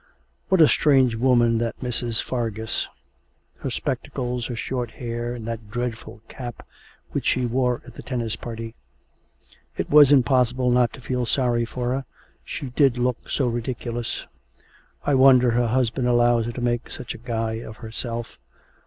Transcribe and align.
'What 0.49 0.61
a 0.61 0.67
strange 0.67 1.13
woman 1.13 1.59
that 1.59 1.79
Mrs. 1.79 2.23
Fargus 2.23 2.87
her 3.59 3.69
spectacles, 3.69 4.47
her 4.47 4.55
short 4.55 4.89
hair, 4.89 5.35
and 5.35 5.47
that 5.47 5.69
dreadful 5.69 6.21
cap 6.27 6.65
which 7.11 7.27
she 7.27 7.45
wore 7.45 7.83
at 7.85 7.93
the 7.93 8.01
tennis 8.01 8.35
party! 8.35 8.73
It 9.77 9.91
was 9.91 10.11
impossible 10.11 10.71
not 10.71 10.91
to 10.93 11.01
feel 11.01 11.27
sorry 11.27 11.65
for 11.65 11.91
her, 11.91 12.05
she 12.43 12.71
did 12.71 12.97
look 12.97 13.29
so 13.29 13.45
ridiculous. 13.45 14.25
I 15.05 15.13
wonder 15.13 15.51
her 15.51 15.67
husband 15.67 16.07
allows 16.07 16.47
her 16.47 16.51
to 16.53 16.61
make 16.61 16.89
such 16.89 17.13
a 17.13 17.19
guy 17.19 17.59
of 17.61 17.77
herself. 17.77 18.39